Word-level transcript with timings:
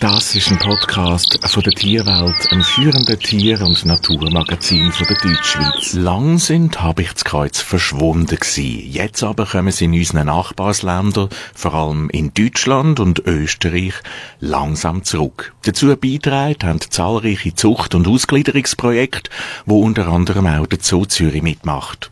Das 0.00 0.34
ist 0.34 0.50
ein 0.50 0.58
Podcast 0.58 1.38
von 1.44 1.62
der 1.62 1.72
Tierwelt, 1.72 2.52
einem 2.52 2.62
führenden 2.62 3.18
Tier- 3.18 3.60
und 3.62 3.84
Naturmagazin 3.84 4.92
von 4.92 5.06
der 5.06 5.16
Deutschschweiz. 5.16 5.94
Lang 5.94 6.38
sind 6.38 6.80
Habichtskreuz 6.82 7.60
verschwunden 7.60 8.36
gewesen. 8.36 8.92
Jetzt 8.92 9.22
aber 9.22 9.46
kommen 9.46 9.72
sie 9.72 9.86
in 9.86 9.94
unseren 9.94 10.26
Nachbarsländern, 10.26 11.30
vor 11.54 11.74
allem 11.74 12.10
in 12.10 12.32
Deutschland 12.34 13.00
und 13.00 13.20
Österreich, 13.26 13.94
langsam 14.40 15.02
zurück. 15.02 15.54
Dazu 15.64 15.96
beitragen 15.96 16.68
haben 16.68 16.80
zahlreiche 16.80 17.54
Zucht- 17.54 17.94
und 17.94 18.06
Ausgliederungsprojekte, 18.06 19.30
wo 19.64 19.80
unter 19.80 20.08
anderem 20.08 20.46
auch 20.46 20.66
der 20.66 20.78
Zoo 20.80 21.06
Zürich 21.06 21.42
mitmacht. 21.42 22.10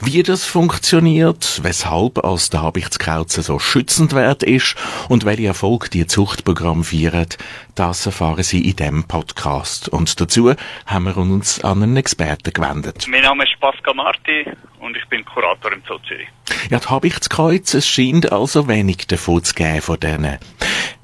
Wie 0.00 0.22
das 0.22 0.44
funktioniert, 0.44 1.60
weshalb 1.62 2.24
als 2.24 2.50
der 2.50 2.62
Habichtskauze 2.62 3.42
so 3.42 3.58
schützend 3.58 4.14
wert 4.14 4.42
ist 4.42 4.76
und 5.08 5.24
welche 5.24 5.46
Erfolg 5.46 5.90
die 5.90 6.06
Zuchtprogramm 6.06 6.84
feiern, 6.84 7.26
das 7.74 8.06
erfahren 8.06 8.42
Sie 8.42 8.68
in 8.68 8.76
diesem 8.76 9.04
Podcast. 9.04 9.88
Und 9.88 10.20
dazu 10.20 10.52
haben 10.86 11.04
wir 11.04 11.16
uns 11.16 11.62
an 11.62 11.82
einen 11.82 11.96
Experten 11.96 12.52
gewendet. 12.52 13.06
Mein 13.08 13.22
Name 13.22 13.44
ist 13.44 13.58
Pascal 13.60 13.94
Marti 13.94 14.46
und 14.80 14.96
ich 14.96 15.06
bin 15.08 15.24
Kurator 15.24 15.72
im 15.72 15.82
Zoo 15.86 15.98
Zürich. 16.06 16.28
Ja, 16.70 16.78
die 16.78 16.86
Habichtskreuz, 16.86 17.74
es 17.74 17.88
scheint 17.88 18.32
also 18.32 18.68
wenig 18.68 19.06
davon 19.06 19.42
zu 19.44 19.54
geben 19.54 19.82
von 19.82 20.00
denen. 20.00 20.38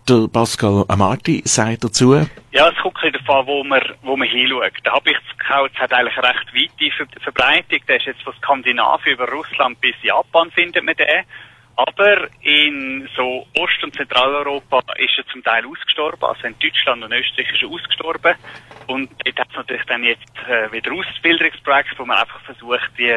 Der 0.08 0.26
Pascal 0.26 0.84
Amarti 0.88 1.42
sagt 1.44 1.84
dazu. 1.84 2.14
Ja, 2.50 2.68
es 2.68 2.76
kommt 2.82 2.98
ein 3.04 3.12
davon, 3.12 3.46
wo 3.46 3.62
man, 3.62 3.80
wo 4.02 4.16
man 4.16 4.26
hinschaut. 4.26 4.72
Der 4.84 4.92
Habichtskauz 4.94 5.70
hat 5.76 5.92
eigentlich 5.92 6.16
recht 6.18 6.52
weite 6.52 6.96
Ver 6.96 7.06
Verbreitung. 7.20 7.78
Der 7.86 7.96
ist 7.98 8.06
jetzt 8.06 8.22
von 8.22 8.34
Skandinavien 8.34 9.14
über 9.14 9.30
Russland 9.30 9.80
bis 9.80 9.94
Japan 10.02 10.50
findet 10.50 10.82
man 10.82 10.96
den. 10.96 11.24
Aber 11.76 12.26
in 12.40 13.08
so 13.16 13.46
Ost- 13.56 13.84
und 13.84 13.94
Zentraleuropa 13.94 14.80
ist 14.96 15.18
er 15.18 15.26
zum 15.32 15.42
Teil 15.44 15.64
ausgestorben. 15.66 16.24
Also 16.24 16.48
in 16.48 16.58
Deutschland 16.58 17.04
und 17.04 17.12
Österreich 17.12 17.52
ist 17.52 17.62
er 17.62 17.68
ausgestorben. 17.68 18.34
Und 18.88 19.08
dort 19.24 19.38
hat 19.38 19.50
es 19.50 19.56
natürlich 19.56 19.86
dann 19.86 20.02
jetzt 20.02 20.34
äh, 20.48 20.72
wieder 20.72 20.92
Ausbildungsprojekte, 20.92 21.96
wo 21.98 22.04
man 22.04 22.18
einfach 22.18 22.40
versucht, 22.40 22.90
die 22.98 23.16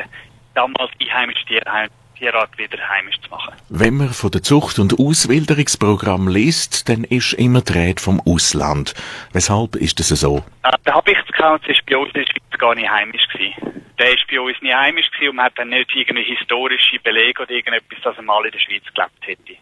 damals 0.53 0.91
einheimische 1.01 1.45
Tierheim 1.45 1.89
Tierart 2.15 2.57
wieder 2.57 2.77
heimisch 2.89 3.19
zu 3.21 3.29
machen. 3.29 3.53
Wenn 3.69 3.97
man 3.97 4.09
von 4.09 4.31
der 4.31 4.41
Zucht- 4.41 4.79
und 4.79 4.99
Auswilderungsprogramm 4.99 6.27
liest, 6.27 6.89
dann 6.89 7.03
ist 7.03 7.33
immer 7.33 7.61
die 7.61 7.73
Rede 7.73 8.01
vom 8.01 8.21
Ausland. 8.25 8.93
Weshalb 9.33 9.75
ist 9.75 9.99
das 9.99 10.09
so? 10.09 10.43
Äh, 10.63 10.71
der 10.85 10.95
Habichtskauz 10.95 11.61
ist 11.67 11.85
bei 11.85 11.97
uns 11.97 12.09
in 12.13 12.21
der 12.21 12.27
Schweiz 12.27 12.59
gar 12.59 12.75
nicht 12.75 12.89
heimisch 12.89 13.27
gewesen. 13.31 13.83
Der 13.99 14.13
ist 14.13 14.27
bei 14.29 14.39
uns 14.39 14.61
nicht 14.61 14.75
heimisch 14.75 15.09
gewesen 15.11 15.29
und 15.29 15.35
man 15.37 15.45
hat 15.45 15.57
dann 15.57 15.69
nicht 15.69 15.93
irgendeine 15.95 16.27
historische 16.27 16.99
Belege 17.03 17.43
oder 17.43 17.51
irgendetwas, 17.51 17.99
dass 18.03 18.17
er 18.17 18.23
mal 18.23 18.45
in 18.45 18.51
der 18.51 18.59
Schweiz 18.59 18.83
gelebt 18.93 19.21
hätte. 19.21 19.57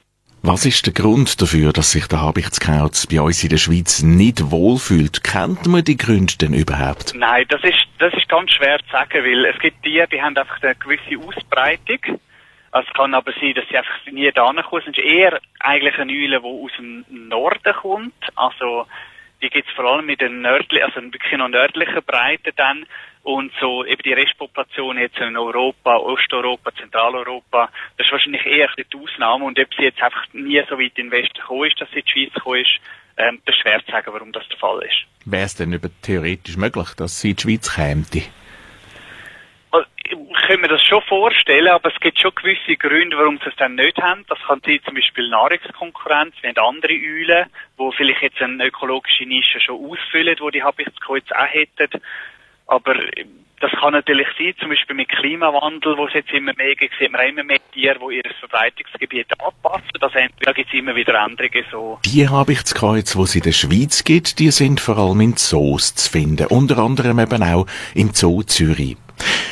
Was 0.45 0.65
ist 0.65 0.85
der 0.85 0.93
Grund 0.93 1.41
dafür, 1.41 1.71
dass 1.71 1.93
sich 1.93 2.05
der 2.07 2.19
Habichtskauz 2.19 3.07
bei 3.07 3.21
uns 3.21 3.41
in 3.43 3.49
der 3.49 3.57
Schweiz 3.57 4.03
nicht 4.03 4.51
wohlfühlt? 4.51 5.23
Kennt 5.23 5.67
man 5.67 5.85
die 5.85 5.95
Gründe 5.95 6.33
denn 6.37 6.53
überhaupt? 6.53 7.13
Nein, 7.15 7.45
das 7.47 7.63
ist, 7.63 7.87
das 7.99 8.13
ist 8.13 8.27
ganz 8.27 8.51
schwer 8.51 8.77
zu 8.79 8.91
sagen, 8.91 9.23
weil 9.23 9.45
es 9.45 9.57
gibt 9.59 9.81
Tiere, 9.83 10.05
die 10.11 10.21
haben 10.21 10.35
einfach 10.35 10.61
eine 10.61 10.75
gewisse 10.75 11.17
Ausbreitung. 11.25 12.19
Es 12.73 12.91
kann 12.95 13.13
aber 13.13 13.31
sein, 13.33 13.53
dass 13.53 13.67
sie 13.69 13.77
einfach 13.77 14.05
nie 14.11 14.31
da 14.31 14.51
kommen. 14.63 14.81
Es 14.81 14.87
ist 14.87 14.97
eher 14.97 15.39
eigentlich 15.59 15.95
eine 15.99 16.11
Eule, 16.11 16.39
die 16.41 16.45
aus 16.45 16.71
dem 16.77 17.05
Norden 17.09 17.73
kommt. 17.73 18.13
Also, 18.35 18.87
die 19.43 19.49
gibt 19.49 19.69
es 19.69 19.75
vor 19.75 19.85
allem 19.85 20.09
in 20.09 20.17
den 20.17 20.41
nördlichen, 20.41 20.83
also 20.83 21.01
wirklich 21.03 21.37
noch 21.37 21.49
nördlichen 21.49 22.01
Breiten 22.03 22.51
dann. 22.55 22.85
Und 23.21 23.53
so 23.61 23.85
eben 23.85 24.01
die 24.01 24.13
Restpopulation 24.13 24.97
jetzt 24.97 25.17
in 25.19 25.37
Europa, 25.37 25.97
Osteuropa, 25.97 26.73
Zentraleuropa, 26.73 27.69
das 27.97 28.07
ist 28.07 28.11
wahrscheinlich 28.11 28.45
eher 28.45 28.67
die 28.75 28.85
Ausnahme. 28.97 29.45
Und 29.45 29.59
ob 29.59 29.73
sie 29.75 29.83
jetzt 29.83 30.01
einfach 30.01 30.25
nie 30.33 30.61
so 30.67 30.77
weit 30.79 30.97
in 30.97 31.09
den 31.09 31.11
Westen 31.11 31.39
gekommen 31.39 31.69
ist, 31.69 31.79
dass 31.79 31.89
sie 31.91 31.99
in 31.99 32.05
die 32.05 32.11
Schweiz 32.11 32.33
gekommen 32.33 32.61
ist, 32.61 32.79
ähm, 33.17 33.39
das 33.45 33.55
ist 33.55 33.61
schwer 33.61 33.85
zu 33.85 33.91
sagen, 33.91 34.11
warum 34.11 34.31
das 34.31 34.47
der 34.49 34.57
Fall 34.57 34.81
ist. 34.81 35.05
Wäre 35.25 35.45
es 35.45 35.55
denn 35.55 35.71
über 35.73 35.89
theoretisch 36.01 36.57
möglich, 36.57 36.89
dass 36.97 37.21
sie 37.21 37.29
in 37.29 37.35
die 37.35 37.41
Schweiz 37.43 37.75
käme? 37.75 38.03
Kann 40.47 40.61
mir 40.61 40.67
das 40.67 40.83
schon 40.83 41.01
vorstellen, 41.03 41.69
aber 41.69 41.91
es 41.93 41.99
gibt 41.99 42.19
schon 42.19 42.35
gewisse 42.35 42.75
Gründe, 42.75 43.17
warum 43.17 43.37
sie 43.37 43.49
es 43.49 43.55
dann 43.55 43.75
nicht 43.75 43.97
haben. 44.01 44.25
Das 44.27 44.39
kann 44.47 44.61
sein, 44.65 44.79
zum 44.85 44.95
Beispiel 44.95 45.29
Nahrungskonkurrenz. 45.29 46.35
Wir 46.41 46.49
haben 46.49 46.75
andere 46.75 46.93
Eulen, 46.93 47.45
die 47.79 47.95
vielleicht 47.95 48.21
jetzt 48.21 48.41
eine 48.41 48.67
ökologische 48.67 49.25
Nische 49.25 49.59
schon 49.59 49.83
ausfüllen, 49.83 50.35
wo 50.39 50.49
die 50.49 50.63
Habichtskreuz 50.63 51.25
auch 51.31 51.47
hätten. 51.47 52.01
Aber 52.67 52.95
das 53.63 53.71
kann 53.79 53.93
natürlich 53.93 54.27
sein, 54.37 54.53
zum 54.59 54.69
Beispiel 54.69 54.95
mit 54.95 55.07
Klimawandel, 55.07 55.97
wo 55.97 56.07
es 56.07 56.13
jetzt 56.13 56.31
immer 56.33 56.51
mehr 56.57 56.75
gibt, 56.75 56.93
sieht 56.99 57.11
man 57.11 57.25
immer 57.25 57.45
mehr 57.45 57.59
Tiere, 57.71 57.97
die 57.97 58.17
ihr 58.17 58.31
Verbreitungsgebiet 58.39 59.27
anpassen. 59.39 59.87
Das 60.01 60.11
da 60.11 60.51
gibt 60.51 60.67
es 60.67 60.77
immer 60.77 60.95
wieder 60.95 61.13
Änderungen. 61.23 61.65
So. 61.71 61.99
Die 62.05 62.27
Habichtskreuz, 62.27 63.13
die 63.13 63.21
es 63.21 63.35
in 63.35 63.41
der 63.41 63.51
Schweiz 63.53 64.03
gibt, 64.03 64.39
die 64.39 64.51
sind 64.51 64.81
vor 64.81 64.97
allem 64.97 65.21
in 65.21 65.37
Zoos 65.37 65.95
zu 65.95 66.11
finden. 66.11 66.47
Unter 66.47 66.77
anderem 66.79 67.19
eben 67.19 67.41
auch 67.41 67.65
im 67.95 68.13
Zoo 68.13 68.43
Zürich. 68.43 68.97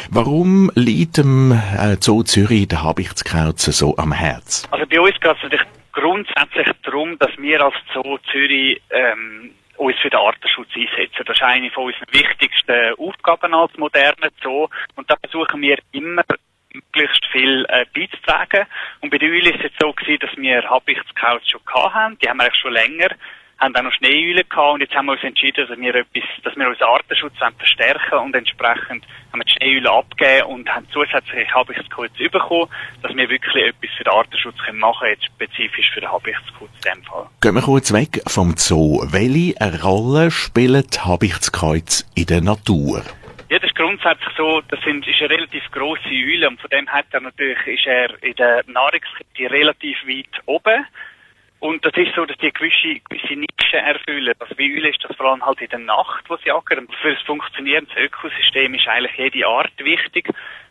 Warum 0.09 0.71
liegt 0.75 1.17
dem 1.17 1.51
äh, 1.51 1.95
Zoo 1.99 2.23
Zürich 2.23 2.67
der 2.67 2.83
Habichtskauze 2.83 3.71
so 3.71 3.97
am 3.97 4.11
Herz? 4.11 4.67
Also 4.71 4.85
bei 4.85 4.99
uns 4.99 5.19
geht 5.19 5.37
es 5.37 5.43
natürlich 5.43 5.67
grundsätzlich 5.93 6.67
darum, 6.83 7.17
dass 7.19 7.31
wir 7.37 7.61
als 7.61 7.75
Zoo 7.93 8.17
Zürich 8.31 8.81
ähm, 8.89 9.51
uns 9.77 9.97
für 9.99 10.09
den 10.09 10.19
Artenschutz 10.19 10.69
einsetzen. 10.75 11.23
Das 11.25 11.35
ist 11.35 11.43
eine 11.43 11.71
von 11.71 11.85
unseren 11.85 12.11
wichtigsten 12.11 12.93
Aufgaben 12.97 13.53
als 13.53 13.75
moderner 13.77 14.29
Zoo. 14.41 14.67
Und 14.95 15.09
da 15.09 15.15
versuchen 15.21 15.61
wir 15.61 15.77
immer 15.91 16.23
möglichst 16.73 17.25
viel 17.31 17.65
äh, 17.69 17.85
beizutragen. 17.93 18.67
Und 19.01 19.09
bei 19.09 19.19
Eule 19.21 19.51
ist 19.51 19.63
es 19.63 19.71
so 19.79 19.91
gewesen, 19.93 20.19
dass 20.21 20.37
wir 20.37 20.69
Habichtskauze 20.69 21.49
schon 21.49 21.65
gehabt 21.65 21.93
haben. 21.93 22.17
Die 22.19 22.29
haben 22.29 22.37
wir 22.37 22.43
eigentlich 22.43 22.61
schon 22.61 22.73
länger 22.73 23.09
haben 23.61 23.75
auch 23.75 23.83
noch 23.83 23.93
Schneeeulen 23.93 24.43
gehabt 24.49 24.73
und 24.73 24.81
jetzt 24.81 24.95
haben 24.95 25.05
wir 25.05 25.13
uns 25.13 25.23
entschieden, 25.23 25.67
dass 25.67 25.77
wir 25.77 25.95
etwas, 25.95 26.23
dass 26.43 26.55
wir 26.55 26.67
unseren 26.67 26.89
Artenschutz 26.89 27.33
verstärken 27.57 28.19
und 28.19 28.35
entsprechend 28.35 29.05
haben 29.31 29.39
wir 29.39 29.45
die 29.45 29.51
Schneeeulen 29.51 29.87
abgegeben 29.87 30.47
und 30.47 30.69
haben 30.69 30.87
zusätzlich 30.91 31.53
Habichtskurs 31.53 32.09
bekommen, 32.11 32.67
dass 33.03 33.15
wir 33.15 33.29
wirklich 33.29 33.63
etwas 33.63 33.89
für 33.95 34.03
den 34.03 34.13
Artenschutz 34.13 34.57
können 34.65 34.79
machen 34.79 35.07
jetzt 35.09 35.25
spezifisch 35.25 35.91
für 35.93 36.01
den 36.01 36.11
Habichtskurs 36.11 36.71
in 36.83 36.91
dem 36.91 37.03
Fall. 37.03 37.27
Gehen 37.41 37.53
wir 37.53 37.61
kurz 37.61 37.93
weg 37.93 38.21
vom 38.27 38.57
Zoo. 38.57 39.05
Welche 39.11 39.55
Rolle 39.83 40.31
spielt 40.31 41.05
Habichtskreuz 41.05 42.09
in 42.15 42.25
der 42.25 42.41
Natur? 42.41 43.03
Ja, 43.49 43.59
das 43.59 43.69
ist 43.69 43.75
grundsätzlich 43.75 44.33
so, 44.37 44.61
das 44.69 44.79
sind, 44.81 45.05
ist 45.05 45.19
eine 45.19 45.29
relativ 45.29 45.63
grosse 45.71 46.07
Eule 46.09 46.47
und 46.47 46.59
von 46.59 46.69
dem 46.69 46.87
hat 46.87 47.05
er 47.11 47.19
natürlich, 47.19 47.59
ist 47.67 47.85
er 47.85 48.23
in 48.23 48.33
der 48.35 48.63
Nahrungskette 48.65 49.51
relativ 49.51 49.97
weit 50.07 50.41
oben. 50.45 50.85
Und 51.61 51.85
das 51.85 51.93
ist 51.95 52.15
so, 52.15 52.25
dass 52.25 52.37
die 52.37 52.51
gewisse, 52.51 52.99
gewisse 53.07 53.35
Nischen 53.35 53.85
erfüllen. 53.85 54.33
Also 54.39 54.55
bei 54.55 54.63
Eulen 54.63 54.91
ist 54.91 55.03
das 55.03 55.15
vor 55.15 55.27
allem 55.27 55.45
halt 55.45 55.61
in 55.61 55.69
der 55.69 55.77
Nacht, 55.77 56.27
wo 56.27 56.35
sie 56.37 56.51
ackern. 56.51 56.87
Für 57.03 57.13
das 57.13 57.21
funktionierende 57.21 57.93
Ökosystem 57.97 58.73
ist 58.73 58.87
eigentlich 58.87 59.15
jede 59.15 59.47
Art 59.47 59.71
wichtig. 59.77 60.27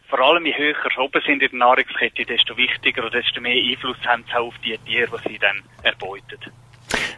Vor 0.08 0.18
allem 0.18 0.46
je 0.46 0.56
höher 0.56 0.98
oben 0.98 1.22
sind 1.22 1.44
in 1.44 1.50
der 1.50 1.58
Nahrungskette, 1.60 2.24
desto 2.24 2.56
wichtiger 2.56 3.06
oder 3.06 3.22
desto 3.22 3.40
mehr 3.40 3.54
Einfluss 3.54 4.04
haben 4.04 4.24
sie 4.24 4.34
auf 4.34 4.58
die 4.64 4.76
Tiere, 4.78 5.06
die 5.24 5.28
sie 5.28 5.38
dann 5.38 5.62
erbeuten. 5.84 6.52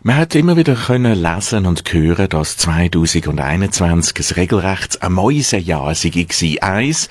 Man 0.05 0.17
hat 0.17 0.35
immer 0.35 0.57
wieder 0.57 0.75
können 0.75 1.15
lesen 1.15 1.65
und 1.65 1.85
hören, 1.93 2.29
dass 2.29 2.57
2021 2.57 4.19
ein 4.19 4.35
regelrecht 4.35 5.01
ein 5.01 5.13
Mäusejahr 5.13 5.95
sei 5.95 6.57
eins, 6.61 7.09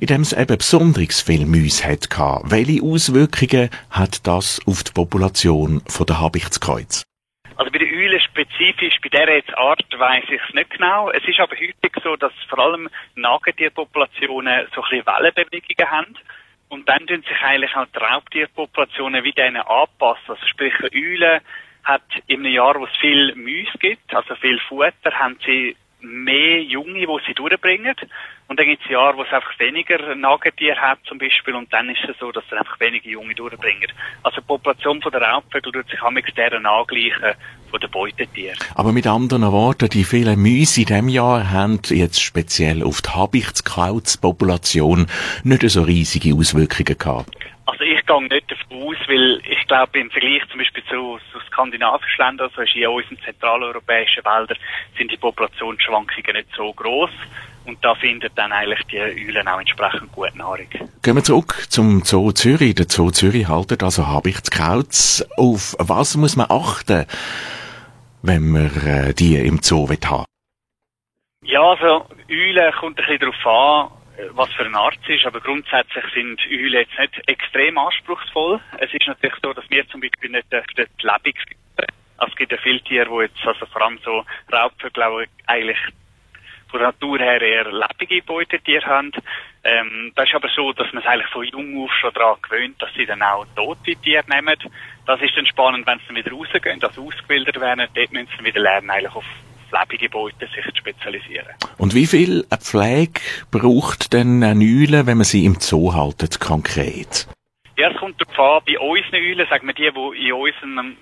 in 0.00 0.06
dem 0.06 0.22
es 0.22 0.32
eben 0.32 0.56
besonders 0.56 1.20
viel 1.20 1.44
Mäuse 1.44 1.84
hatte. 1.84 2.08
Welche 2.48 2.82
Auswirkungen 2.82 3.68
hat 3.90 4.26
das 4.26 4.58
auf 4.66 4.82
die 4.84 4.92
Population 4.92 5.82
von 5.86 6.06
der 6.06 6.18
Habichtskreuz? 6.18 7.02
Also 7.56 7.70
bei 7.70 7.78
den 7.78 7.92
Eulen 7.92 8.20
spezifisch, 8.20 8.96
bei 9.02 9.10
dieser 9.10 9.36
jetzt 9.36 9.54
Art 9.58 9.84
weiss 9.98 10.24
ich 10.30 10.40
es 10.40 10.54
nicht 10.54 10.70
genau. 10.70 11.10
Es 11.10 11.22
ist 11.28 11.40
aber 11.40 11.56
häufig 11.56 11.92
so, 12.02 12.16
dass 12.16 12.32
vor 12.48 12.60
allem 12.60 12.88
Nagetierpopulationen 13.16 14.66
so 14.74 14.80
ein 14.80 14.88
bisschen 14.88 15.04
Wellenbewegungen 15.04 15.90
haben. 15.90 16.16
Und 16.70 16.88
dann 16.88 17.06
tun 17.06 17.20
sich 17.20 17.42
eigentlich 17.42 17.76
auch 17.76 17.84
die 17.94 17.98
Raubtierpopulationen 17.98 19.24
wie 19.24 19.32
denen 19.32 19.60
anpassen. 19.60 20.24
Also 20.28 20.46
sprich, 20.46 20.72
Eulen 20.94 21.42
hat 21.84 22.02
in 22.26 22.40
einem 22.40 22.52
Jahr, 22.52 22.78
wo 22.78 22.84
es 22.84 22.96
viel 23.00 23.34
Müsse 23.34 23.78
gibt, 23.78 24.14
also 24.14 24.34
viel 24.36 24.58
Futter, 24.68 25.12
haben 25.12 25.36
sie 25.44 25.76
mehr 26.02 26.62
Junge, 26.62 27.00
die 27.00 27.18
sie 27.26 27.34
durchbringen. 27.34 27.94
Und 28.48 28.58
dann 28.58 28.66
gibt 28.66 28.82
es 28.82 28.90
Jahre, 28.90 29.16
wo 29.16 29.22
es 29.22 29.32
einfach 29.32 29.56
weniger 29.60 30.14
Nagetier 30.14 30.76
hat 30.76 30.98
zum 31.06 31.18
Beispiel 31.18 31.54
und 31.54 31.72
dann 31.72 31.88
ist 31.88 32.02
es 32.08 32.18
so, 32.18 32.32
dass 32.32 32.42
sie 32.50 32.58
einfach 32.58 32.80
weniger 32.80 33.08
Junge 33.08 33.34
durchbringen. 33.34 33.92
Also 34.24 34.40
die 34.40 34.46
Population 34.46 35.00
von 35.00 35.12
der 35.12 35.22
Raubvögel 35.22 35.72
tut 35.72 35.88
sich 35.88 36.00
mit 36.10 36.36
deren 36.36 36.66
angleichen 36.66 37.34
von 37.70 37.80
den 37.80 37.90
Beutetieren. 37.90 38.58
Aber 38.74 38.92
mit 38.92 39.06
anderen 39.06 39.52
Worten, 39.52 39.88
die 39.88 40.02
vielen 40.02 40.40
Mäuse 40.40 40.80
in 40.80 40.86
diesem 40.86 41.08
Jahr 41.08 41.50
haben 41.50 41.80
jetzt 41.90 42.20
speziell 42.20 42.82
auf 42.82 43.02
die 43.02 43.10
Habichtskautzpopulation 43.10 45.06
nicht 45.44 45.70
so 45.70 45.82
riesige 45.82 46.34
Auswirkungen 46.34 46.98
gehabt. 46.98 47.30
Also 47.70 47.84
ich 47.84 48.04
gehe 48.04 48.22
nicht 48.22 48.50
davon 48.50 48.82
aus, 48.82 48.96
weil 49.06 49.40
ich 49.48 49.66
glaube, 49.68 50.00
im 50.00 50.10
Vergleich 50.10 50.42
zum 50.50 50.58
Beispiel 50.58 50.82
zu, 50.90 51.20
zu 51.30 51.38
skandinavischen 51.46 52.24
Ländern, 52.24 52.50
also 52.56 52.62
in 52.74 52.86
unseren 52.88 53.18
zentraleuropäischen 53.24 54.24
Wäldern, 54.24 54.58
sind 54.98 55.12
die 55.12 55.16
Populationsschwankungen 55.16 56.34
nicht 56.34 56.48
so 56.56 56.72
groß. 56.72 57.10
Und 57.66 57.78
da 57.84 57.94
findet 57.94 58.36
dann 58.36 58.50
eigentlich 58.50 58.82
die 58.90 58.98
Eulen 58.98 59.46
auch 59.46 59.60
entsprechend 59.60 60.10
gute 60.10 60.36
Nahrung. 60.36 60.66
Gehen 61.02 61.14
wir 61.14 61.22
zurück 61.22 61.66
zum 61.68 62.02
Zoo 62.02 62.32
Zürich. 62.32 62.74
Der 62.74 62.86
Zoo 62.88 63.12
Zürich 63.12 63.46
haltet 63.46 63.84
also 63.84 64.08
Habichtskauz. 64.08 65.24
Auf 65.36 65.76
was 65.78 66.16
muss 66.16 66.34
man 66.34 66.46
achten, 66.50 67.06
wenn 68.22 68.50
man 68.50 68.74
äh, 68.84 69.14
die 69.14 69.36
im 69.36 69.62
Zoo 69.62 69.88
haben 69.88 70.24
Ja, 71.44 71.62
also 71.62 72.06
Eulen 72.28 72.72
kommt 72.80 72.98
ein 72.98 73.06
bisschen 73.06 73.20
darauf 73.20 73.46
an, 73.46 73.99
was 74.32 74.52
für 74.52 74.64
eine 74.64 74.78
Art 74.78 74.98
es 75.04 75.16
ist, 75.16 75.26
aber 75.26 75.40
grundsätzlich 75.40 76.04
sind 76.14 76.40
Eulen 76.50 76.72
jetzt 76.72 76.98
nicht 76.98 77.28
extrem 77.28 77.78
anspruchsvoll. 77.78 78.60
Es 78.78 78.92
ist 78.92 79.06
natürlich 79.06 79.36
so, 79.42 79.52
dass 79.52 79.68
wir 79.70 79.86
zum 79.88 80.00
Beispiel 80.00 80.30
nicht 80.30 80.52
dürfen 80.52 80.86
lebendig 81.02 81.36
füttern. 81.38 81.96
Also 82.18 82.32
es 82.32 82.36
gibt 82.36 82.52
ja 82.52 82.58
viele 82.58 82.80
Tiere, 82.80 83.08
die 83.08 83.22
jetzt, 83.22 83.46
also 83.46 83.66
vor 83.66 83.82
allem 83.82 83.98
so 84.04 84.24
Raubvögel 84.52 85.26
eigentlich 85.46 85.78
von 86.70 86.80
der 86.80 86.88
Natur 86.88 87.18
her 87.18 87.42
eher 87.42 87.72
lebende 87.72 88.22
Beutetiere 88.22 88.86
haben. 88.86 89.12
Ähm, 89.64 90.12
das 90.14 90.28
ist 90.28 90.34
aber 90.34 90.48
so, 90.54 90.72
dass 90.72 90.92
man 90.92 91.02
es 91.02 91.08
eigentlich 91.08 91.30
von 91.32 91.44
jung 91.44 91.84
auf 91.84 91.92
schon 91.94 92.12
daran 92.14 92.40
gewöhnt, 92.42 92.80
dass 92.80 92.92
sie 92.94 93.06
dann 93.06 93.22
auch 93.22 93.46
tote 93.56 93.96
Tiere 93.96 94.24
nehmen. 94.28 94.56
Das 95.06 95.20
ist 95.20 95.36
dann 95.36 95.46
spannend, 95.46 95.86
wenn 95.86 95.98
sie 95.98 96.06
dann 96.06 96.16
wieder 96.16 96.32
rausgehen, 96.32 96.82
also 96.82 97.06
ausgebildet 97.06 97.60
werden. 97.60 97.88
Dort 97.92 98.12
müssen 98.12 98.30
sie 98.38 98.44
wieder 98.44 98.60
lernen, 98.60 98.90
eigentlich 98.90 99.14
auf 99.14 99.24
lebende 99.72 100.08
Beute 100.08 100.46
sich 100.54 100.64
zu 100.64 100.76
spezialisieren. 100.76 101.48
Und 101.78 101.94
wie 101.94 102.06
viel 102.06 102.44
Pflege 102.58 103.20
braucht 103.50 104.12
denn 104.12 104.42
eine 104.42 104.64
Eule, 104.64 105.06
wenn 105.06 105.18
man 105.18 105.24
sie 105.24 105.44
im 105.44 105.56
Zoo 105.60 105.94
haltet, 105.94 106.40
konkret? 106.40 107.26
Ja, 107.76 107.90
es 107.90 107.96
kommt 107.96 108.20
darauf 108.20 108.58
an, 108.58 108.64
bei 108.66 108.78
unseren 108.78 109.14
Eulen, 109.14 109.46
sagen 109.48 109.66
wir 109.66 109.74
die, 109.74 109.90
die 109.90 110.28
in 110.28 110.32
unserem 110.32 110.96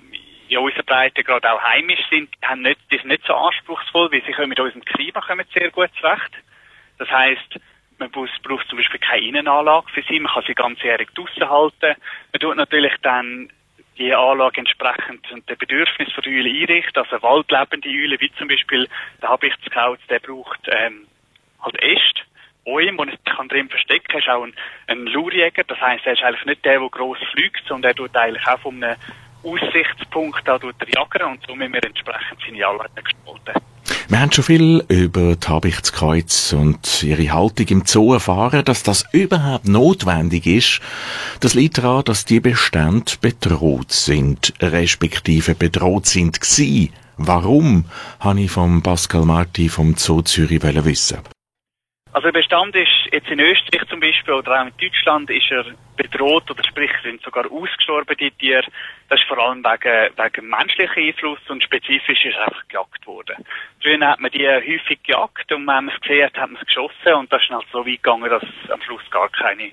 in 0.49 0.59
unserer 0.59 0.83
Breite 0.83 1.23
gerade 1.25 1.53
auch 1.53 1.63
heimisch 1.63 2.01
sind, 2.11 2.31
haben 2.43 2.63
nicht, 2.63 2.81
die 2.91 2.97
sind 2.97 3.09
nicht 3.09 3.25
so 3.27 3.35
anspruchsvoll, 3.35 4.11
weil 4.11 4.23
sie 4.27 4.33
können 4.33 4.49
mit 4.49 4.59
unserem 4.59 4.85
Klima 4.85 5.21
kommen 5.21 5.45
sehr 5.53 5.71
gut 5.71 5.91
zurecht. 6.01 6.33
Das 6.99 7.11
heißt, 7.11 7.61
man 7.99 8.11
braucht 8.11 8.69
zum 8.69 8.79
Beispiel 8.79 9.01
keine 9.01 9.27
Innenanlage 9.27 9.89
für 9.93 10.03
sie, 10.09 10.21
man 10.21 10.33
kann 10.33 10.45
sie 10.47 10.55
ganzjährig 10.55 11.09
draussen 11.15 11.49
halten. 11.49 12.01
Man 12.33 12.41
tut 12.41 12.57
natürlich 12.57 12.95
dann 13.03 13.51
die 13.99 14.15
Anlage 14.15 14.61
entsprechend 14.61 15.27
den 15.31 15.59
Bedürfnissen 15.59 16.23
der 16.25 16.33
Eule 16.33 16.51
einrichten, 16.51 17.03
also 17.03 17.23
waldlebende 17.23 17.89
Eule, 17.89 18.21
wie 18.21 18.33
zum 18.39 18.49
Beispiel 18.49 18.89
der 19.21 19.29
Habichtskauz, 19.29 19.99
der 20.09 20.21
braucht 20.21 20.61
ähm, 20.69 21.07
halt 21.61 21.83
Äste. 21.83 22.23
Bäume, 22.65 22.99
wo 22.99 23.05
er 23.05 23.11
sich 23.11 23.49
drin 23.49 23.69
verstecken 23.69 24.07
kann, 24.09 24.21
ist 24.21 24.29
auch 24.29 24.45
ein, 24.45 24.55
ein 24.89 25.07
Lurjäger. 25.07 25.65
Das 25.65 25.81
heisst, 25.81 26.07
er 26.07 26.13
ist 26.13 26.23
eigentlich 26.23 26.45
nicht 26.45 26.65
der, 26.65 26.79
der 26.79 26.89
gross 26.91 27.19
fliegt, 27.33 27.67
sondern 27.67 27.93
er 27.93 27.97
tut 27.97 28.15
eigentlich 28.15 28.47
auch 28.47 28.61
von 28.61 28.83
einem 28.83 28.97
Aussichtspunkt 29.43 30.47
er 30.47 30.59
jagen 30.95 31.23
und 31.23 31.47
so 31.47 31.55
müssen 31.55 31.73
wir 31.73 31.85
entsprechend 31.85 32.41
seine 32.45 32.67
Anlagen 32.67 33.05
gestalten. 33.05 33.65
Wir 34.09 34.21
haben 34.21 34.33
schon 34.33 34.45
viel 34.45 34.85
über 34.89 35.37
die 35.37 35.47
Habichtskreuz 35.47 36.53
und 36.53 37.03
ihre 37.03 37.33
Haltung 37.33 37.67
im 37.69 37.83
Zoo 37.85 38.15
erfahren, 38.15 38.65
dass 38.65 38.83
das 38.83 39.05
überhaupt 39.13 39.69
notwendig 39.69 40.47
ist. 40.47 40.81
Das 41.41 41.55
liegt 41.55 41.79
daran, 41.79 42.05
dass 42.05 42.25
die 42.25 42.41
Bestände 42.41 43.13
bedroht 43.21 43.93
sind, 43.93 44.55
respektive 44.61 45.55
bedroht 45.55 46.07
sind 46.07 46.41
gsi. 46.41 46.91
Warum, 47.19 47.85
habe 48.21 48.41
ich 48.41 48.51
vom 48.51 48.83
Pascal 48.83 49.25
Marti 49.25 49.69
vom 49.69 49.97
Zoo 49.97 50.23
Zürich 50.23 50.63
wissen. 50.63 51.19
Also 52.13 52.29
der 52.29 52.33
Bestand 52.33 52.75
ist 52.75 53.13
jetzt 53.13 53.29
in 53.29 53.41
Österreich 53.41 53.89
zum 53.89 54.01
Beispiel 54.01 54.35
oder 54.35 54.63
auch 54.63 54.67
in 54.67 54.73
Deutschland 54.81 55.29
ist 55.31 55.51
er 55.51 55.65
bedroht 55.99 56.51
oder 56.51 56.65
sprich 56.65 56.91
sind 57.03 57.21
sogar 57.23 57.45
ausgestorben 57.51 58.17
die 58.17 58.31
Tiere. 58.31 58.65
Das 59.11 59.21
ist 59.21 59.29
vor 59.29 59.39
allem 59.39 59.63
wegen, 59.63 60.15
wegen 60.17 60.49
menschlichen 60.49 61.03
Einfluss 61.03 61.41
und 61.49 61.63
spezifisch 61.63 62.25
ist 62.25 62.39
einfach 62.39 62.67
gejagt 62.69 63.07
worden. 63.07 63.45
Früher 63.83 64.07
hat 64.07 64.21
man 64.21 64.31
die 64.31 64.47
häufig 64.49 65.03
gejagt 65.03 65.53
und 65.53 65.67
wenn 65.67 65.85
man 65.85 65.89
es 65.91 66.01
gesehen 66.01 66.25
hat, 66.25 66.39
hat 66.39 66.51
man 66.51 66.61
es 66.61 66.67
geschossen 66.67 67.15
und 67.19 67.33
das 67.33 67.43
ist 67.43 67.51
halt 67.51 67.67
so 67.73 67.81
weit 67.81 68.03
gegangen, 68.03 68.31
dass 68.31 68.43
es 68.43 68.71
am 68.71 68.81
Schluss 68.81 69.03
gar 69.11 69.29
keine. 69.29 69.73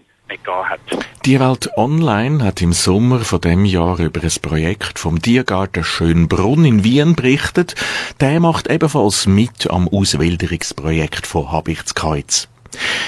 Die 1.25 1.39
Welt 1.39 1.69
Online 1.77 2.43
hat 2.43 2.61
im 2.61 2.73
Sommer 2.73 3.19
von 3.19 3.41
dem 3.41 3.63
Jahr 3.63 3.99
über 3.99 4.21
ein 4.23 4.41
Projekt 4.41 4.97
vom 4.97 5.21
Tiergarten 5.21 5.83
Schönbrunn 5.83 6.65
in 6.65 6.83
Wien 6.83 7.15
berichtet. 7.15 7.75
Der 8.19 8.39
macht 8.39 8.67
ebenfalls 8.67 9.27
mit 9.27 9.69
am 9.69 9.87
Auswilderungsprojekt 9.87 11.27
von 11.27 11.51
Habichtskreuz. 11.51 12.49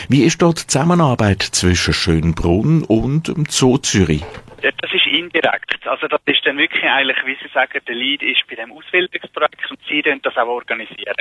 Wie 0.10 0.24
ist 0.24 0.42
dort 0.42 0.62
die 0.62 0.68
Zusammenarbeit 0.68 1.42
zwischen 1.42 1.94
Schönbrunn 1.94 2.84
und 2.84 3.28
dem 3.28 3.46
Zoo 3.46 3.78
Zürich? 3.78 4.24
Das 4.62 4.92
ist 4.92 5.06
indirekt. 5.06 5.86
Also 5.88 6.08
das 6.08 6.20
ist 6.26 6.46
dann 6.46 6.58
wirklich 6.58 6.84
eigentlich, 6.84 7.18
wie 7.26 7.36
Sie 7.36 7.52
sagen, 7.54 7.80
der 7.88 7.96
Lead 7.96 8.24
ist 8.24 8.46
bei 8.50 8.56
dem 8.56 8.72
Ausbildungsprojekt 8.72 9.70
und 9.70 9.80
Sie 9.88 10.02
das 10.02 10.38
auch 10.38 10.48
organisieren. 10.48 11.16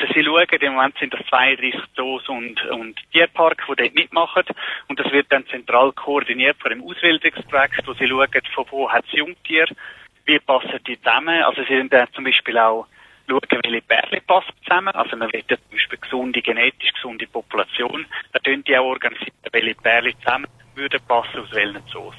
Also 0.00 0.12
Sie 0.12 0.24
schauen, 0.24 0.46
im 0.60 0.72
Moment 0.74 0.98
sind 0.98 1.14
das 1.14 1.24
32 1.28 1.74
Zoos 1.94 2.28
und, 2.28 2.64
und 2.66 2.98
Tierparks, 3.12 3.64
die 3.68 3.76
dort 3.76 3.94
mitmachen 3.94 4.44
und 4.88 4.98
das 4.98 5.12
wird 5.12 5.26
dann 5.30 5.46
zentral 5.46 5.92
koordiniert 5.92 6.56
von 6.60 6.70
dem 6.70 6.82
Ausbildungsprojekt, 6.82 7.86
wo 7.86 7.94
Sie 7.94 8.08
schauen, 8.08 8.28
von 8.54 8.66
wo 8.70 8.90
hat 8.90 9.04
es 9.06 9.12
Jungtiere, 9.12 9.74
wie 10.24 10.38
passen 10.40 10.80
die 10.86 11.00
zusammen. 11.00 11.42
Also 11.42 11.62
Sie 11.62 11.76
sind 11.76 11.92
dann 11.92 12.08
zum 12.14 12.24
Beispiel 12.24 12.58
auch 12.58 12.86
schauen, 13.32 13.60
welche 13.64 13.82
Bärli 13.82 14.20
passen 14.20 14.52
zusammen. 14.64 14.94
Also 14.94 15.16
man 15.16 15.32
will 15.32 15.42
ja 15.48 15.56
zum 15.56 15.70
Beispiel 15.70 15.98
gesunde, 15.98 16.42
genetisch 16.42 16.92
gesunde 16.92 17.26
Population. 17.26 18.06
Da 18.32 18.38
können 18.40 18.64
die 18.64 18.76
auch 18.76 18.84
organisieren, 18.84 19.32
welche 19.50 19.74
Bärli 19.82 20.14
zusammen 20.18 20.46
würden 20.74 21.00
passen, 21.06 21.40
aus 21.40 21.52
welchen 21.52 21.86
Zoos. 21.88 22.14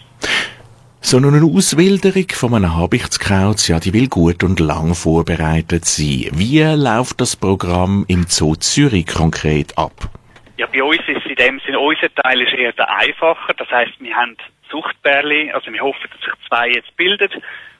So 1.01 1.18
eine 1.18 1.44
Auswilderung 1.44 2.30
von 2.30 2.56
einem 2.56 2.75
Habichtskraut, 2.75 3.68
ja, 3.68 3.80
die 3.80 3.94
will 3.94 4.07
gut 4.07 4.44
und 4.44 4.60
lang 4.60 4.95
vorbereitet 4.95 5.86
sein. 5.86 6.30
Wie 6.31 6.62
läuft 6.62 7.19
das 7.19 7.36
Programm 7.36 8.06
im 8.07 8.24
Zoo 8.27 8.56
Zürich 8.56 9.07
konkret 9.07 9.77
ab? 9.77 9.92
Ja, 10.57 10.65
bei 10.68 10.81
uns 10.81 11.01
ist 11.07 11.25
in 11.25 11.36
dem 11.36 11.60
Sinne, 11.65 11.80
unser 11.80 12.13
Teil 12.15 12.42
ist 12.42 12.54
eher 12.54 12.71
der 12.71 12.89
einfacher. 12.89 13.54
Das 13.57 13.69
heisst, 13.69 14.00
wir 14.00 14.15
haben 14.15 14.38
Zuchtbärli, 14.69 15.51
also 15.51 15.71
wir 15.71 15.81
hoffen, 15.81 16.10
dass 16.10 16.21
sich 16.21 16.48
zwei 16.48 16.69
jetzt 16.69 16.95
bilden 16.95 17.30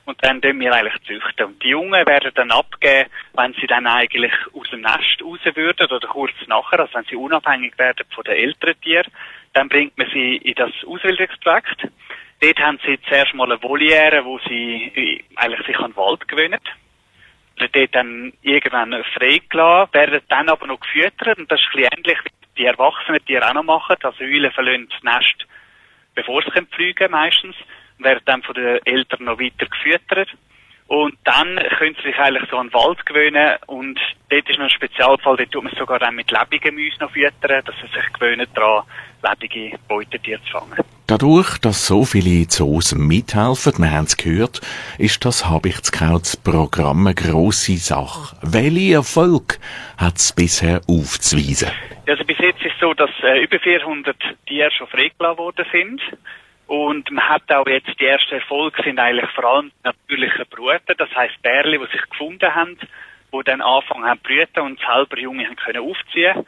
und 0.06 0.22
dann 0.22 0.42
tun 0.42 0.60
wir 0.60 0.72
eigentlich 0.72 1.02
züchten. 1.06 1.46
Und 1.46 1.62
die 1.62 1.68
Jungen 1.68 2.06
werden 2.06 2.32
dann 2.34 2.50
abgeben, 2.50 3.10
wenn 3.34 3.54
sie 3.54 3.66
dann 3.66 3.86
eigentlich 3.86 4.32
aus 4.52 4.68
dem 4.70 4.82
Nest 4.82 5.22
raus 5.22 5.40
würden 5.54 5.86
oder 5.86 6.06
kurz 6.06 6.34
nachher, 6.46 6.80
also 6.80 6.94
wenn 6.94 7.04
sie 7.04 7.16
unabhängig 7.16 7.78
werden 7.78 8.06
von 8.14 8.24
den 8.24 8.34
älteren 8.34 8.80
Tieren, 8.80 9.10
dann 9.54 9.68
bringt 9.68 9.96
man 9.96 10.08
sie 10.12 10.36
in 10.36 10.54
das 10.54 10.72
Auswilderungsprojekt. 10.86 11.88
Dort 12.40 12.60
haben 12.60 12.78
sie 12.84 13.00
zuerst 13.08 13.34
mal 13.34 13.50
eine 13.50 13.62
Voliere, 13.62 14.24
wo 14.24 14.38
sie 14.40 14.92
äh, 14.94 15.24
eigentlich 15.36 15.66
sich 15.66 15.78
an 15.78 15.92
den 15.92 15.96
Wald 15.96 16.28
gewöhnen. 16.28 16.60
Dort 17.56 17.94
dann 17.94 18.32
irgendwann 18.42 19.04
freigelassen, 19.16 19.94
werden 19.94 20.20
dann 20.28 20.48
aber 20.48 20.66
noch 20.66 20.80
gefüttert 20.80 21.38
und 21.38 21.50
das 21.50 21.60
ist 21.60 21.68
ein 21.72 21.76
bisschen 21.76 21.92
ähnlich 21.96 22.18
wie 22.24 22.30
die 22.58 22.66
Erwachsenen, 22.66 23.20
die 23.28 23.40
auch 23.40 23.54
noch 23.54 23.62
machen. 23.62 23.96
Also 24.02 24.24
Eulen 24.24 24.50
verlassen 24.50 24.88
das 24.90 25.02
Nest, 25.02 25.46
bevor 26.14 26.42
sie 26.42 26.50
fliegen 26.50 26.96
können 26.96 27.12
meistens, 27.12 27.56
werden 27.98 28.22
dann 28.24 28.42
von 28.42 28.54
den 28.54 28.80
Eltern 28.84 29.24
noch 29.24 29.38
weiter 29.38 29.66
gefüttert. 29.66 30.28
Und 30.86 31.16
dann 31.24 31.56
können 31.78 31.96
sie 31.96 32.08
sich 32.08 32.18
eigentlich 32.18 32.48
so 32.50 32.58
an 32.58 32.68
den 32.68 32.74
Wald 32.74 33.06
gewöhnen 33.06 33.56
und 33.66 33.98
dort 34.28 34.48
ist 34.50 34.58
noch 34.58 34.66
ein 34.66 34.70
Spezialfall, 34.70 35.36
dort 35.38 35.50
tut 35.50 35.64
man 35.64 35.74
sogar 35.76 35.98
dann 35.98 36.14
mit 36.14 36.30
lebenden 36.30 36.74
Mäusen 36.74 36.98
noch 37.00 37.10
füttern, 37.10 37.64
dass 37.64 37.74
sie 37.76 37.88
sich 37.88 38.12
gewöhnen 38.12 38.46
daran, 38.54 38.84
lebende 39.22 39.78
Beutetiere 39.88 40.42
zu 40.42 40.50
fangen. 40.50 40.84
Dadurch, 41.06 41.58
dass 41.58 41.86
so 41.86 42.04
viele 42.04 42.46
Zoos 42.48 42.94
mithelfen, 42.94 43.74
wir 43.78 43.90
haben 43.90 44.04
es 44.04 44.16
gehört, 44.16 44.60
ist 44.98 45.24
das 45.24 45.48
Habichtskrauts-Programm 45.48 47.06
eine 47.06 47.14
grosse 47.14 47.76
Sache. 47.76 48.36
Welche 48.42 48.94
Erfolg 48.94 49.58
hat 49.96 50.16
es 50.16 50.34
bisher 50.34 50.80
aufzuweisen? 50.86 51.70
Also 52.06 52.24
bis 52.24 52.38
jetzt 52.38 52.60
ist 52.60 52.72
es 52.74 52.80
so, 52.80 52.92
dass 52.92 53.10
äh, 53.22 53.42
über 53.42 53.58
400 53.58 54.16
Tiere 54.46 54.70
schon 54.70 54.86
freigelassen 54.88 55.38
worden 55.38 55.66
sind. 55.72 56.00
Und 56.66 57.10
man 57.10 57.28
hat 57.28 57.52
auch 57.52 57.66
jetzt 57.66 57.98
die 58.00 58.06
ersten 58.06 58.34
Erfolge 58.34 58.82
sind 58.82 58.98
eigentlich 58.98 59.30
vor 59.30 59.44
allem 59.44 59.72
natürliche 59.82 60.46
Brüten, 60.46 60.94
das 60.96 61.14
heißt 61.14 61.42
Bärli, 61.42 61.78
die 61.78 61.92
sich 61.92 62.08
gefunden 62.10 62.54
haben, 62.54 62.78
die 62.78 63.44
dann 63.44 63.60
anfangen 63.60 64.04
haben 64.04 64.20
brüten 64.20 64.60
und 64.60 64.80
selber 64.80 65.18
Junge 65.18 65.46
haben 65.46 65.56
können 65.56 65.82
aufziehen. 65.82 66.46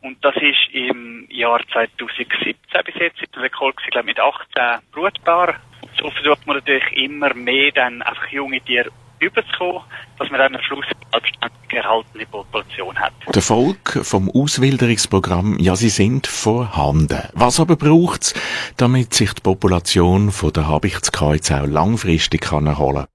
Und 0.00 0.24
das 0.24 0.36
ist 0.36 0.72
im 0.72 1.26
Jahr 1.28 1.60
2017 1.72 2.54
bis 2.84 2.94
jetzt, 2.94 3.20
ist 3.20 3.34
der 3.34 3.42
Rekord, 3.42 3.76
ich 3.84 3.90
glaube, 3.90 4.06
mit 4.06 4.20
18 4.20 4.86
Brutpaaren. 4.92 5.56
So 6.00 6.10
versucht 6.10 6.46
man 6.46 6.56
natürlich 6.56 6.92
immer 6.92 7.34
mehr 7.34 7.72
dann 7.72 8.02
einfach 8.02 8.28
junge 8.28 8.60
Tiere 8.60 8.90
überzukommen, 9.20 9.82
dass 10.18 10.30
man 10.30 10.40
dann 10.40 10.56
am 10.56 10.62
Schluss 10.62 10.84
eine 10.86 11.10
selbstständig 11.12 11.72
erhaltene 11.72 12.26
Population 12.26 12.98
hat. 12.98 13.12
Der 13.26 13.36
Erfolg 13.36 14.00
vom 14.02 14.30
Auswilderungsprogramm, 14.30 15.58
ja, 15.58 15.76
sie 15.76 15.88
sind 15.88 16.26
vorhanden. 16.26 17.22
Was 17.34 17.60
aber 17.60 17.76
braucht's, 17.76 18.34
damit 18.76 19.14
sich 19.14 19.32
die 19.32 19.42
Population 19.42 20.30
von 20.30 20.52
der 20.52 20.68
Habichtskreuze 20.68 21.62
auch 21.62 21.66
langfristig 21.66 22.42
kann 22.42 22.66
erholen 22.66 23.06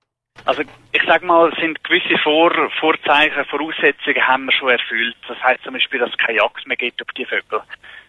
also 0.45 0.61
ich 0.91 1.01
sage 1.07 1.25
mal, 1.25 1.51
sind 1.59 1.83
gewisse 1.83 2.17
Vor 2.19 2.51
Vorzeichen, 2.79 3.45
Voraussetzungen 3.45 4.27
haben 4.27 4.45
wir 4.45 4.51
schon 4.51 4.69
erfüllt. 4.69 5.15
Das 5.27 5.41
heißt 5.41 5.63
zum 5.63 5.73
Beispiel, 5.73 5.99
dass 5.99 6.09
es 6.09 6.17
keine 6.17 6.37
Jagd 6.37 6.67
mehr 6.67 6.77
gibt 6.77 7.01
auf 7.01 7.07
die 7.17 7.25
Vögel. 7.25 7.61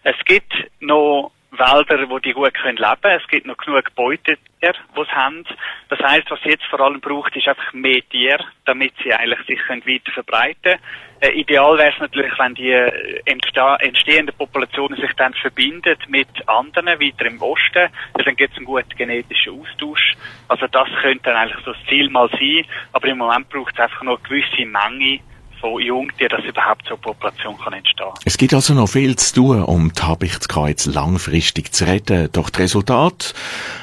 Es 0.03 0.15
gibt 0.25 0.53
noch 0.79 1.31
Wälder, 1.57 2.09
wo 2.09 2.19
die 2.19 2.33
gut 2.33 2.53
können 2.53 2.77
leben. 2.77 3.19
Es 3.21 3.27
gibt 3.27 3.45
noch 3.45 3.57
genug 3.57 3.93
Beutetiere, 3.95 4.37
die 4.61 5.01
es 5.01 5.11
haben. 5.11 5.43
Das 5.89 5.99
heißt, 5.99 6.29
was 6.29 6.43
jetzt 6.43 6.65
vor 6.65 6.79
allem 6.79 7.01
braucht, 7.01 7.35
ist 7.35 7.47
einfach 7.47 7.73
mehr 7.73 8.01
Tiere, 8.09 8.43
damit 8.65 8.93
sie 9.03 9.13
eigentlich 9.13 9.45
sich 9.47 9.59
können 9.59 9.85
weiter 9.85 10.11
verbreiten. 10.11 10.79
Äh, 11.21 11.31
ideal 11.31 11.77
wäre 11.77 11.93
es 11.93 11.99
natürlich, 11.99 12.31
wenn 12.37 12.55
die 12.55 12.71
äh, 12.71 13.23
entstehenden 13.25 14.35
Populationen 14.35 14.99
sich 14.99 15.11
dann 15.13 15.33
verbinden 15.33 15.97
mit 16.07 16.27
anderen 16.47 16.99
weiter 16.99 17.25
im 17.25 17.41
Osten. 17.41 17.89
Dann 18.13 18.35
gibt 18.35 18.51
es 18.51 18.57
einen 18.57 18.65
guten 18.65 18.95
genetischen 18.97 19.59
Austausch. 19.59 20.15
Also 20.47 20.67
das 20.67 20.89
könnte 21.01 21.23
dann 21.23 21.37
eigentlich 21.37 21.63
so 21.63 21.71
das 21.71 21.85
Ziel 21.87 22.09
mal 22.09 22.29
sein. 22.29 22.65
Aber 22.91 23.07
im 23.07 23.17
Moment 23.17 23.49
braucht 23.49 23.73
es 23.73 23.79
einfach 23.79 24.03
noch 24.03 24.19
eine 24.19 24.27
gewisse 24.27 24.65
Menge 24.65 25.19
von 25.65 25.81
Jungtieren, 25.81 26.29
dass 26.37 26.45
überhaupt 26.45 26.83
so 26.87 26.93
eine 26.93 27.01
Population 27.01 27.57
kann 27.57 27.73
entstehen 27.73 28.05
Es 28.23 28.37
gibt 28.37 28.53
also 28.53 28.73
noch 28.73 28.87
viel 28.87 29.15
zu 29.15 29.35
tun, 29.35 29.63
um 29.63 29.91
die 29.91 30.01
Habichtskreuz 30.01 30.85
langfristig 30.85 31.73
zu 31.73 31.85
retten. 31.85 32.29
Doch 32.31 32.49
die 32.49 32.61
Resultate, 32.61 33.33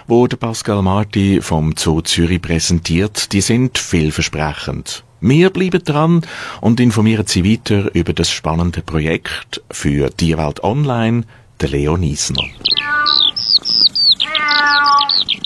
wo 0.07 0.27
der 0.27 0.37
Pascal 0.37 0.83
Marti 0.83 1.41
vom 1.41 1.75
Zoo 1.77 2.01
Zürich 2.01 2.41
präsentiert, 2.41 3.33
die 3.33 3.41
sind 3.41 3.79
vielversprechend. 3.79 5.05
Wir 5.21 5.51
bleiben 5.51 5.85
dran 5.85 6.23
und 6.61 6.81
informieren 6.81 7.27
Sie 7.27 7.45
weiter 7.45 7.95
über 7.95 8.13
das 8.13 8.31
spannende 8.31 8.83
Projekt 8.83 9.63
für 9.71 10.11
Tierwelt 10.17 10.63
Online, 10.65 11.25
der 11.61 11.69
Leo 11.69 11.97
Niesner. 11.97 12.43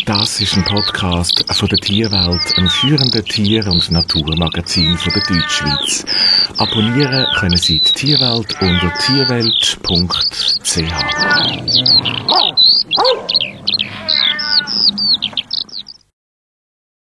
Das 0.07 0.41
ist 0.41 0.57
ein 0.57 0.65
Podcast 0.65 1.45
von 1.53 1.69
der 1.69 1.79
Tierwelt, 1.79 2.57
einem 2.57 2.69
führenden 2.69 3.25
Tier- 3.25 3.67
und 3.67 3.91
Naturmagazin 3.91 4.97
von 4.97 5.13
der 5.13 5.23
Deutschschweiz. 5.23 6.05
Abonnieren 6.59 7.27
können 7.39 7.57
Sie 7.57 7.81
die 7.81 7.93
Tierwelt 7.93 8.55
unter 8.61 8.93
tierwelt.ch. 8.99 10.67